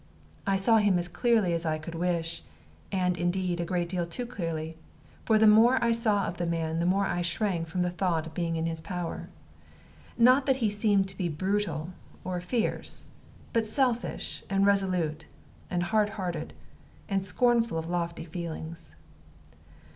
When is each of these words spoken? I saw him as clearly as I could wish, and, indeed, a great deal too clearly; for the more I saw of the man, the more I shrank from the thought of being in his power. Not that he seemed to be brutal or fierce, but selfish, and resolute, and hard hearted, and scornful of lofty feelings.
I 0.47 0.55
saw 0.55 0.77
him 0.77 0.97
as 0.97 1.07
clearly 1.07 1.53
as 1.53 1.63
I 1.63 1.77
could 1.77 1.93
wish, 1.93 2.41
and, 2.91 3.15
indeed, 3.15 3.59
a 3.59 3.65
great 3.65 3.87
deal 3.87 4.07
too 4.07 4.25
clearly; 4.25 4.75
for 5.25 5.37
the 5.37 5.45
more 5.45 5.77
I 5.79 5.91
saw 5.91 6.25
of 6.25 6.37
the 6.37 6.47
man, 6.47 6.79
the 6.79 6.87
more 6.87 7.05
I 7.05 7.21
shrank 7.21 7.67
from 7.67 7.83
the 7.83 7.91
thought 7.91 8.25
of 8.25 8.33
being 8.33 8.55
in 8.55 8.65
his 8.65 8.81
power. 8.81 9.29
Not 10.17 10.47
that 10.47 10.55
he 10.55 10.71
seemed 10.71 11.07
to 11.09 11.17
be 11.17 11.29
brutal 11.29 11.89
or 12.23 12.41
fierce, 12.41 13.09
but 13.53 13.67
selfish, 13.67 14.43
and 14.49 14.65
resolute, 14.65 15.27
and 15.69 15.83
hard 15.83 16.09
hearted, 16.09 16.53
and 17.07 17.23
scornful 17.23 17.77
of 17.77 17.87
lofty 17.87 18.25
feelings. 18.25 18.95